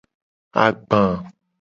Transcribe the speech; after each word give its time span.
Agba. 0.63 1.01